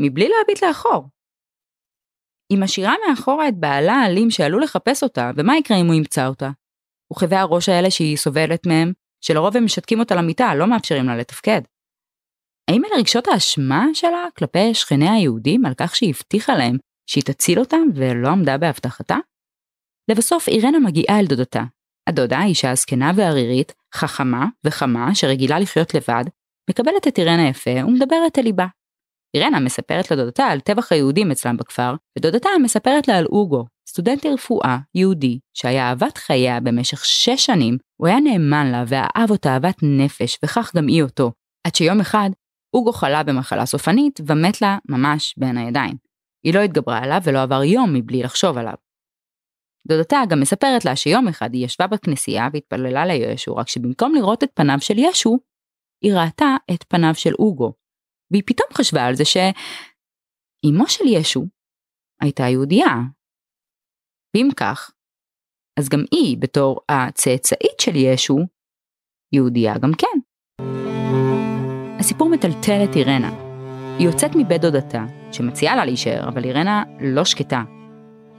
מבלי 0.01 0.29
להביט 0.29 0.65
לאחור. 0.65 1.09
היא 2.53 2.59
משאירה 2.59 2.95
מאחורה 3.09 3.49
את 3.49 3.57
בעלה 3.57 3.93
האלים 3.93 4.31
שעלול 4.31 4.63
לחפש 4.63 5.03
אותה, 5.03 5.31
ומה 5.37 5.57
יקרה 5.57 5.81
אם 5.81 5.87
הוא 5.87 5.95
ימצא 5.95 6.27
אותה? 6.27 6.51
וכאבי 7.13 7.37
הראש 7.37 7.69
האלה 7.69 7.91
שהיא 7.91 8.17
סובלת 8.17 8.67
מהם, 8.67 8.93
שלרוב 9.27 9.57
הם 9.57 9.65
משתקים 9.65 10.01
אותה 10.01 10.15
למיטה, 10.15 10.55
לא 10.55 10.67
מאפשרים 10.67 11.07
לה 11.07 11.17
לתפקד. 11.17 11.61
האם 12.71 12.85
אלה 12.85 12.97
רגשות 12.97 13.29
האשמה 13.29 13.87
שלה 13.95 14.25
כלפי 14.39 14.75
שכניה 14.75 15.13
היהודים 15.13 15.65
על 15.65 15.75
כך 15.77 15.97
שהיא 15.97 16.15
הבטיחה 16.17 16.55
להם 16.55 16.77
שהיא 17.11 17.25
תציל 17.25 17.59
אותם 17.59 17.83
ולא 17.95 18.29
עמדה 18.29 18.59
בהבטחתה? 18.59 19.17
לבסוף 20.11 20.49
אירנה 20.49 20.79
מגיעה 20.79 21.21
אל 21.21 21.27
דודתה, 21.27 21.63
הדודה, 22.09 22.45
אישה 22.45 22.75
זקנה 22.75 23.13
וערירית, 23.17 23.73
חכמה 23.95 24.47
וחמה 24.67 25.15
שרגילה 25.15 25.59
לחיות 25.59 25.95
לבד, 25.95 26.25
מקבלת 26.71 27.09
את 27.09 27.19
אירנה 27.19 27.49
יפה 27.49 27.85
ומדברת 27.85 28.39
אל 28.39 28.43
ליבה. 28.43 28.67
אירנה 29.37 29.61
מספרת 29.61 30.11
לדודתה 30.11 30.45
על 30.45 30.61
טבח 30.61 30.93
היהודים 30.93 31.31
אצלם 31.31 31.57
בכפר, 31.57 31.95
ודודתה 32.19 32.49
מספרת 32.63 33.09
לה 33.09 33.19
על 33.19 33.27
אוגו, 33.27 33.65
סטודנט 33.89 34.27
לרפואה, 34.27 34.79
יהודי, 34.95 35.39
שהיה 35.55 35.89
אהבת 35.89 36.19
חייה 36.19 36.61
במשך 36.61 37.05
שש 37.05 37.47
שנים, 37.47 37.79
הוא 38.01 38.09
היה 38.09 38.21
נאמן 38.21 38.67
לה 38.73 38.85
ואהב 38.89 39.31
אותה 39.31 39.49
אהבת 39.49 39.77
נפש, 39.83 40.39
וכך 40.45 40.77
גם 40.77 40.87
היא 40.87 41.03
אותו, 41.03 41.33
עד 41.67 41.75
שיום 41.75 42.01
אחד, 42.01 42.31
אוגו 42.75 42.93
חלה 42.93 43.23
במחלה 43.23 43.67
סופנית 43.67 44.21
ומת 44.27 44.63
לה 44.63 44.79
ממש 44.89 45.35
בין 45.39 45.59
הידיים. 45.59 45.97
היא 46.45 46.55
לא 46.55 46.61
התגברה 46.61 46.99
עליו 46.99 47.21
ולא 47.25 47.43
עבר 47.43 47.63
יום 47.63 47.95
מבלי 47.95 48.23
לחשוב 48.23 48.59
עליו. 48.59 48.75
דודתה 49.89 50.17
גם 50.31 50.41
מספרת 50.41 50.85
לה 50.85 50.97
שיום 50.97 51.29
אחד 51.29 51.55
היא 51.55 51.65
ישבה 51.65 51.87
בכנסייה 51.87 52.49
והתפללה 52.53 53.07
לישו, 53.07 53.57
רק 53.57 53.69
שבמקום 53.69 54.15
לראות 54.15 54.45
את 54.45 54.51
פניו 54.55 54.77
של 54.81 54.99
ישו, 54.99 55.39
היא 56.05 56.13
ראתה 56.15 56.57
את 56.75 56.83
פניו 56.89 57.15
של 57.15 57.35
אוגו. 57.39 57.73
והיא 58.31 58.43
פתאום 58.47 58.69
חשבה 58.73 59.07
על 59.07 59.15
זה 59.15 59.25
שאימו 59.25 60.87
של 60.89 61.05
ישו 61.07 61.47
הייתה 62.21 62.43
יהודייה. 62.43 62.95
ואם 64.35 64.49
כך, 64.57 64.91
אז 65.79 65.89
גם 65.89 66.05
היא, 66.11 66.37
בתור 66.39 66.81
הצאצאית 66.89 67.81
של 67.81 67.97
ישו, 67.97 68.39
יהודייה 69.33 69.79
גם 69.79 69.93
כן. 69.95 70.19
הסיפור 71.99 72.29
מטלטל 72.29 72.85
את 72.85 72.97
אירנה. 72.97 73.31
היא 73.99 74.07
יוצאת 74.07 74.37
מבית 74.37 74.61
דודתה, 74.61 75.05
שמציעה 75.33 75.77
לה 75.77 75.85
להישאר, 75.85 76.29
אבל 76.29 76.45
אירנה 76.45 76.85
לא 77.01 77.25
שקטה. 77.25 77.63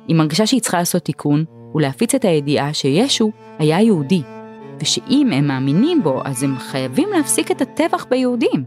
היא 0.08 0.16
מרגישה 0.16 0.46
שהיא 0.46 0.62
צריכה 0.62 0.78
לעשות 0.78 1.04
תיקון 1.04 1.46
ולהפיץ 1.76 2.16
את 2.16 2.26
הידיעה 2.26 2.74
שישו 2.74 3.32
היה 3.60 3.82
יהודי, 3.82 4.22
ושאם 4.82 5.30
הם 5.34 5.48
מאמינים 5.48 6.04
בו 6.04 6.22
אז 6.26 6.44
הם 6.44 6.58
חייבים 6.58 7.10
להפסיק 7.18 7.52
את 7.52 7.62
הטבח 7.62 8.06
ביהודים. 8.10 8.64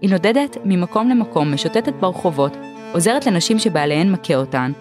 היא 0.00 0.10
נודדת 0.10 0.56
ממקום 0.64 1.08
למקום, 1.08 1.54
משוטטת 1.54 1.94
ברחובות, 2.00 2.56
עוזרת 2.92 3.26
לנשים 3.26 3.58
שבעליהן 3.58 4.12
מכה 4.12 4.34
אותן. 4.34 4.72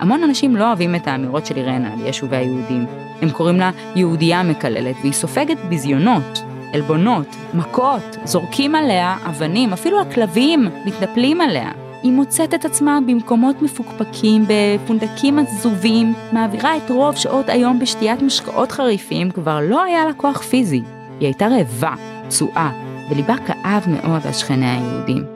המון 0.00 0.24
אנשים 0.24 0.56
לא 0.56 0.68
אוהבים 0.68 0.94
את 0.94 1.08
האמירות 1.08 1.46
של 1.46 1.56
אירנה 1.56 1.92
על 1.92 2.06
ישו 2.06 2.28
והיהודים. 2.28 2.86
הם 3.22 3.30
קוראים 3.30 3.56
לה 3.56 3.70
יהודייה 3.96 4.42
מקללת, 4.42 4.96
והיא 5.00 5.12
סופגת 5.12 5.58
ביזיונות, 5.68 6.42
עלבונות, 6.72 7.36
מכות, 7.54 8.16
זורקים 8.24 8.74
עליה 8.74 9.16
אבנים, 9.26 9.72
אפילו 9.72 10.00
הכלבים 10.00 10.68
מתנפלים 10.86 11.40
עליה. 11.40 11.70
היא 12.02 12.12
מוצאת 12.12 12.54
את 12.54 12.64
עצמה 12.64 12.98
במקומות 13.06 13.62
מפוקפקים, 13.62 14.44
בפונדקים 14.48 15.38
עזובים, 15.38 16.14
מעבירה 16.32 16.76
את 16.76 16.90
רוב 16.90 17.16
שעות 17.16 17.48
היום 17.48 17.78
בשתיית 17.78 18.22
משקאות 18.22 18.72
חריפים, 18.72 19.30
כבר 19.30 19.60
לא 19.62 19.82
היה 19.82 20.04
לה 20.04 20.12
כוח 20.12 20.42
פיזי. 20.42 20.82
היא 21.20 21.26
הייתה 21.26 21.46
רעבה, 21.46 21.94
פצועה, 22.26 22.72
וליבה 23.10 23.34
כאב 23.46 23.84
מאוד 23.88 24.26
על 24.26 24.32
שכניה 24.32 24.74
היהודים. 24.74 25.35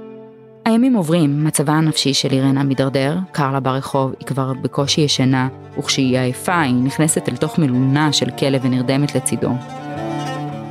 הימים 0.64 0.94
עוברים, 0.94 1.44
מצבה 1.44 1.72
הנפשי 1.72 2.14
של 2.14 2.32
אירנה 2.32 2.62
מידרדר, 2.62 3.18
קר 3.32 3.52
לה 3.52 3.60
ברחוב, 3.60 4.14
היא 4.18 4.26
כבר 4.26 4.52
בקושי 4.62 5.00
ישנה, 5.00 5.48
וכשהיא 5.78 6.18
עייפה 6.18 6.60
היא 6.60 6.74
נכנסת 6.74 7.28
אל 7.28 7.36
תוך 7.36 7.58
מלונה 7.58 8.12
של 8.12 8.30
כלב 8.30 8.60
ונרדמת 8.64 9.14
לצידו. 9.14 9.50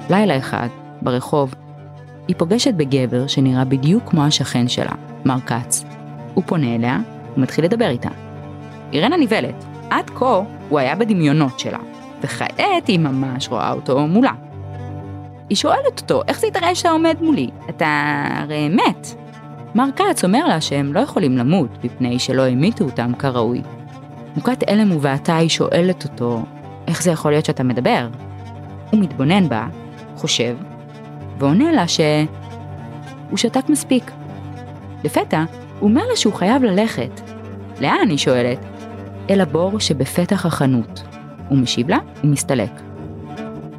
לילה 0.10 0.38
אחד, 0.38 0.68
ברחוב, 1.02 1.56
היא 2.28 2.36
פוגשת 2.38 2.74
בגבר 2.74 3.28
שנראה 3.28 3.66
בדיוק 3.66 4.04
כמו 4.10 4.24
השכן 4.24 4.68
שלה, 4.68 4.94
מר 5.26 5.40
כץ. 5.40 5.86
הוא 6.34 6.44
פונה 6.48 6.76
אליה 6.76 7.00
ומתחיל 7.38 7.66
לדבר 7.66 7.90
איתה. 7.90 8.10
אירנה 8.94 9.18
נבהלת, 9.18 9.66
עד 9.90 10.10
כה 10.10 10.42
הוא 10.70 10.80
היה 10.80 10.96
בדמיונות 10.96 11.60
שלה, 11.60 11.80
וכעת 12.22 12.88
היא 12.88 13.00
ממש 13.00 13.50
רואה 13.50 13.72
אותו 13.72 14.08
מולה. 14.08 14.34
היא 15.50 15.56
שואלת 15.58 16.02
אותו, 16.02 16.22
איך 16.28 16.40
זה 16.40 16.48
יתראה 16.48 16.76
שאתה 16.76 16.90
עומד 16.90 17.18
מולי? 17.22 17.50
אתה 17.70 18.24
הרי 18.36 18.70
מת. 18.70 19.19
מר 19.76 19.90
כץ 19.96 20.24
אומר 20.24 20.48
לה 20.48 20.62
שהם 20.62 20.94
לא 20.94 21.00
יכולים 21.00 21.38
למות, 21.38 21.70
מפני 21.84 22.20
שלא 22.20 22.48
המיתו 22.48 22.86
אותם 22.86 23.12
כראוי. 23.20 23.62
מוכת 24.36 24.64
הלם 24.68 24.92
ובעתה 24.92 25.38
היא 25.38 25.50
שואלת 25.50 26.04
אותו, 26.04 26.44
איך 26.88 27.04
זה 27.04 27.12
יכול 27.12 27.32
להיות 27.32 27.46
שאתה 27.46 27.64
מדבר? 27.64 28.08
הוא 28.92 29.00
מתבונן 29.00 29.50
בה, 29.50 29.68
חושב, 30.16 30.56
ועונה 31.40 31.72
לה 31.72 31.88
שהוא 31.88 33.38
שתק 33.38 33.70
מספיק. 33.70 34.12
לפתע, 35.04 35.44
הוא 35.80 35.90
אומר 35.90 36.02
לה 36.10 36.16
שהוא 36.16 36.34
חייב 36.34 36.64
ללכת. 36.64 37.22
לאן? 37.82 38.10
היא 38.10 38.18
שואלת. 38.18 38.60
אל 39.30 39.42
הבור 39.42 39.80
שבפתח 39.80 40.46
החנות. 40.46 41.04
הוא 41.50 41.58
משיב 41.58 41.90
לה 41.90 41.98
ומסתלק. 42.24 42.72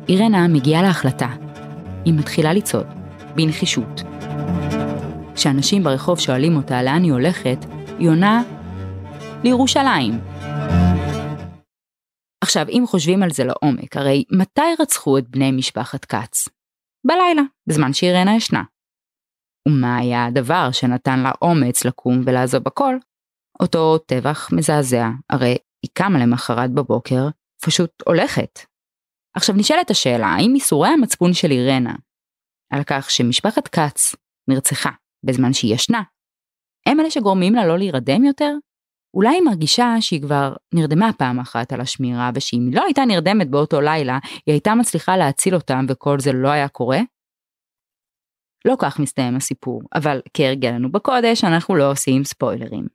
אירנה 0.08 0.48
מגיעה 0.48 0.82
להחלטה. 0.82 1.28
היא 2.04 2.14
מתחילה 2.14 2.52
לצעוד, 2.52 2.86
בנחישות. 3.34 4.02
כשאנשים 5.40 5.82
ברחוב 5.82 6.18
שואלים 6.18 6.56
אותה 6.56 6.82
לאן 6.82 7.02
היא 7.02 7.12
הולכת, 7.12 7.58
היא 7.98 8.08
עונה, 8.08 8.42
לירושלים. 9.44 10.12
עכשיו, 12.44 12.68
אם 12.68 12.84
חושבים 12.86 13.22
על 13.22 13.30
זה 13.30 13.44
לעומק, 13.44 13.96
הרי 13.96 14.24
מתי 14.32 14.60
רצחו 14.80 15.18
את 15.18 15.28
בני 15.28 15.52
משפחת 15.52 16.04
כץ? 16.04 16.48
בלילה, 17.06 17.42
בזמן 17.68 17.92
שאירנה 17.92 18.36
ישנה. 18.36 18.62
ומה 19.68 19.96
היה 19.96 20.26
הדבר 20.26 20.68
שנתן 20.72 21.20
לה 21.20 21.32
אומץ 21.42 21.84
לקום 21.84 22.22
ולעזוב 22.26 22.62
הכל? 22.66 22.96
אותו 23.62 23.98
טבח 23.98 24.48
מזעזע, 24.52 25.08
הרי 25.30 25.56
היא 25.82 25.90
קמה 25.92 26.18
למחרת 26.18 26.70
בבוקר, 26.70 27.28
פשוט 27.64 27.90
הולכת. 28.06 28.60
עכשיו 29.36 29.56
נשאלת 29.56 29.90
השאלה, 29.90 30.26
האם 30.26 30.54
ייסורי 30.54 30.88
המצפון 30.88 31.32
של 31.32 31.50
אירנה, 31.50 31.94
על 32.72 32.82
כך 32.86 33.10
שמשפחת 33.10 33.68
כץ 33.68 34.14
נרצחה 34.48 34.90
בזמן 35.24 35.52
שהיא 35.52 35.74
ישנה, 35.74 36.02
הם 36.86 37.00
אלה 37.00 37.10
שגורמים 37.10 37.54
לה 37.54 37.66
לא 37.66 37.78
להירדם 37.78 38.24
יותר? 38.24 38.54
אולי 39.14 39.28
היא 39.28 39.42
מרגישה 39.42 39.94
שהיא 40.00 40.22
כבר 40.22 40.54
נרדמה 40.74 41.12
פעם 41.12 41.40
אחת 41.40 41.72
על 41.72 41.80
השמירה, 41.80 42.30
ושאם 42.34 42.66
היא 42.66 42.76
לא 42.76 42.84
הייתה 42.84 43.04
נרדמת 43.04 43.50
באותו 43.50 43.80
לילה, 43.80 44.18
היא 44.46 44.52
הייתה 44.52 44.74
מצליחה 44.74 45.16
להציל 45.16 45.54
אותם 45.54 45.86
וכל 45.88 46.20
זה 46.20 46.32
לא 46.32 46.48
היה 46.48 46.68
קורה? 46.68 47.00
לא 48.64 48.74
כך 48.78 48.98
מסתיים 48.98 49.36
הסיפור, 49.36 49.82
אבל 49.94 50.20
כהרגלנו 50.34 50.92
בקודש 50.92 51.44
אנחנו 51.44 51.76
לא 51.76 51.90
עושים 51.90 52.24
ספוילרים. 52.24 52.86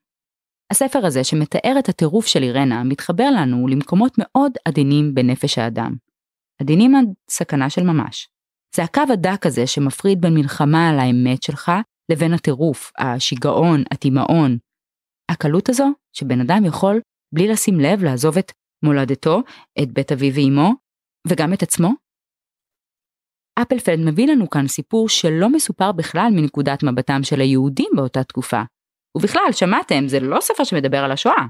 הספר 0.71 1.05
הזה 1.05 1.23
שמתאר 1.23 1.75
את 1.79 1.89
הטירוף 1.89 2.25
של 2.25 2.43
אירנה 2.43 2.83
מתחבר 2.83 3.29
לנו 3.31 3.67
למקומות 3.67 4.13
מאוד 4.17 4.51
עדינים 4.65 5.13
בנפש 5.15 5.57
האדם. 5.57 5.95
עדינים 6.61 6.95
עד 6.95 7.05
סכנה 7.29 7.69
של 7.69 7.83
ממש. 7.83 8.29
זה 8.75 8.83
הקו 8.83 9.01
הדק 9.13 9.45
הזה 9.45 9.67
שמפריד 9.67 10.21
בין 10.21 10.33
מלחמה 10.33 10.89
על 10.89 10.99
האמת 10.99 11.43
שלך 11.43 11.71
לבין 12.11 12.33
הטירוף, 12.33 12.91
השיגעון, 12.97 13.83
התימהון. 13.91 14.57
הקלות 15.31 15.69
הזו 15.69 15.87
שבן 16.13 16.41
אדם 16.41 16.65
יכול, 16.65 17.01
בלי 17.35 17.47
לשים 17.47 17.79
לב, 17.79 18.03
לעזוב 18.03 18.37
את 18.37 18.51
מולדתו, 18.85 19.39
את 19.83 19.93
בית 19.93 20.11
אביו 20.11 20.33
ואמו, 20.35 20.73
וגם 21.27 21.53
את 21.53 21.63
עצמו, 21.63 21.89
אפלפלד 23.61 23.99
מביא 23.99 24.27
לנו 24.27 24.49
כאן 24.49 24.67
סיפור 24.67 25.09
שלא 25.09 25.49
מסופר 25.49 25.91
בכלל 25.91 26.29
מנקודת 26.35 26.83
מבטם 26.83 27.23
של 27.23 27.41
היהודים 27.41 27.89
באותה 27.95 28.23
תקופה. 28.23 28.61
ובכלל, 29.17 29.51
שמעתם, 29.51 30.07
זה 30.07 30.19
לא 30.19 30.41
ספר 30.41 30.63
שמדבר 30.63 30.97
על 30.97 31.11
השואה. 31.11 31.45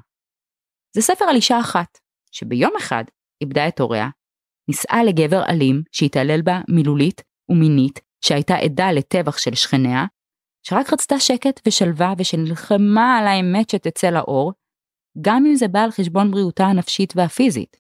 זה 0.96 1.02
ספר 1.02 1.26
על 1.26 1.36
אישה 1.36 1.60
אחת, 1.60 1.98
שביום 2.32 2.72
אחד 2.78 3.04
איבדה 3.42 3.68
את 3.68 3.80
הוריה, 3.80 4.10
נישאה 4.70 5.04
לגבר 5.04 5.42
אלים 5.50 5.84
שהתעלל 5.92 6.42
בה 6.42 6.62
מילולית 6.70 7.22
ומינית, 7.50 8.00
שהייתה 8.26 8.56
עדה 8.56 8.92
לטבח 8.92 9.38
של 9.38 9.56
שכניה, 9.56 10.06
שרק 10.68 10.94
רצתה 10.94 11.20
שקט 11.20 11.62
ושלווה 11.68 12.14
ושנלחמה 12.18 13.18
על 13.18 13.28
האמת 13.28 13.70
שתצא 13.70 14.10
לאור, 14.10 14.54
גם 15.22 15.46
אם 15.46 15.56
זה 15.56 15.68
בא 15.68 15.80
על 15.80 15.92
חשבון 15.92 16.32
בריאותה 16.32 16.66
הנפשית 16.66 17.14
והפיזית. 17.16 17.78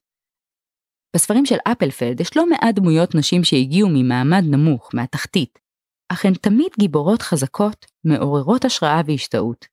בספרים 1.16 1.46
של 1.46 1.56
אפלפלד 1.72 2.20
יש 2.22 2.38
לא 2.38 2.50
מעט 2.50 2.76
דמויות 2.76 3.16
נשים 3.16 3.44
שהגיעו 3.44 3.90
ממעמד 3.94 4.44
נמוך, 4.44 4.90
מהתחתית, 4.94 5.60
אך 6.12 6.26
הן 6.26 6.34
תמיד 6.34 6.72
גיבורות 6.80 7.22
חזקות, 7.22 7.86
מעוררות 8.04 8.66
השראה 8.66 9.02
והשתאות. 9.06 9.66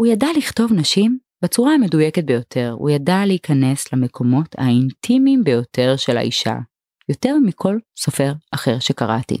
הוא 0.00 0.06
ידע 0.06 0.26
לכתוב 0.36 0.72
נשים 0.72 1.18
בצורה 1.44 1.74
המדויקת 1.74 2.24
ביותר, 2.24 2.74
הוא 2.78 2.90
ידע 2.90 3.26
להיכנס 3.26 3.92
למקומות 3.92 4.54
האינטימיים 4.58 5.44
ביותר 5.44 5.96
של 5.96 6.16
האישה, 6.16 6.54
יותר 7.08 7.34
מכל 7.46 7.78
סופר 7.96 8.32
אחר 8.54 8.78
שקראתי. 8.78 9.40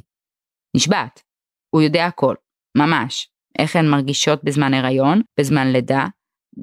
נשבעת, 0.76 1.22
הוא 1.74 1.82
יודע 1.82 2.06
הכל, 2.06 2.34
ממש, 2.78 3.28
איך 3.58 3.76
הן 3.76 3.88
מרגישות 3.88 4.44
בזמן 4.44 4.74
הריון, 4.74 5.22
בזמן 5.40 5.66
לידה, 5.72 6.06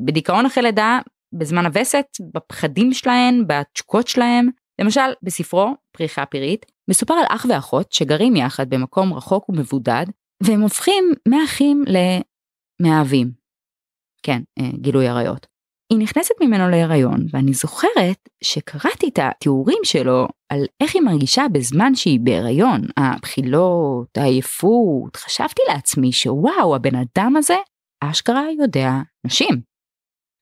בדיכאון 0.05 0.45
אחרי 0.45 0.63
לידה, 0.63 0.99
בזמן 1.33 1.65
הווסת, 1.65 2.05
בפחדים 2.33 2.93
שלהן, 2.93 3.43
בתשוקות 3.47 4.07
שלהן. 4.07 4.49
למשל, 4.81 5.01
בספרו, 5.23 5.75
פריחה 5.91 6.25
פירית, 6.25 6.65
מסופר 6.89 7.13
על 7.13 7.25
אח 7.29 7.45
ואחות 7.49 7.91
שגרים 7.91 8.35
יחד 8.35 8.69
במקום 8.69 9.13
רחוק 9.13 9.49
ומבודד, 9.49 10.05
והם 10.43 10.61
הופכים 10.61 11.03
מאחים 11.27 11.83
למאהבים. 12.81 13.31
כן, 14.23 14.41
אה, 14.59 14.69
גילוי 14.81 15.07
עריות. 15.07 15.47
היא 15.89 15.99
נכנסת 15.99 16.35
ממנו 16.41 16.69
להיריון, 16.69 17.25
ואני 17.31 17.53
זוכרת 17.53 18.29
שקראתי 18.43 19.07
את 19.07 19.19
התיאורים 19.21 19.79
שלו 19.83 20.27
על 20.49 20.59
איך 20.83 20.95
היא 20.95 21.01
מרגישה 21.01 21.43
בזמן 21.51 21.95
שהיא 21.95 22.19
בהיריון, 22.23 22.81
הבחילות, 22.97 24.17
העייפות, 24.17 25.15
חשבתי 25.15 25.61
לעצמי 25.67 26.11
שוואו, 26.11 26.75
הבן 26.75 26.95
אדם 26.95 27.35
הזה 27.37 27.57
אשכרה 28.03 28.43
יודע 28.59 28.89
נשים. 29.25 29.61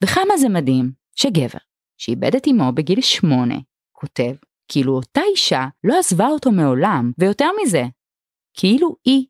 וכמה 0.03 0.37
זה 0.37 0.49
מדהים 0.49 0.91
שגבר 1.15 1.59
שאיבד 1.97 2.35
את 2.35 2.47
אמו 2.47 2.71
בגיל 2.73 3.01
שמונה 3.01 3.55
כותב 3.91 4.35
כאילו 4.71 4.93
אותה 4.93 5.21
אישה 5.31 5.65
לא 5.83 5.99
עזבה 5.99 6.27
אותו 6.27 6.51
מעולם, 6.51 7.11
ויותר 7.19 7.49
מזה, 7.61 7.83
כאילו 8.57 8.95
היא 9.05 9.25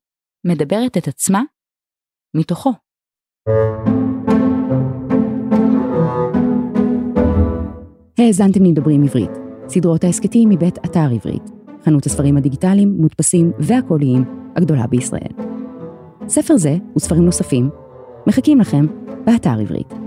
מדברת 0.48 0.98
את 0.98 1.08
עצמה 1.08 1.42
מתוכו. 2.36 2.74
האזנתם 8.18 8.64
לדברים 8.64 9.04
עברית, 9.04 9.32
סדרות 9.68 10.04
ההסכתים 10.04 10.50
מבית 10.50 10.78
אתר 10.78 11.10
עברית, 11.14 11.52
חנות 11.86 12.06
הספרים 12.06 12.38
הדיגיטליים, 12.38 12.96
מודפסים 13.00 13.52
והקוליים 13.60 14.24
הגדולה 14.56 14.88
בישראל. 14.88 15.32
ספר 16.28 16.58
זה 16.58 16.78
וספרים 16.96 17.26
נוספים 17.26 17.70
מחכים 18.28 18.60
לכם 18.60 18.86
באתר 19.26 19.60
עברית. 19.60 20.03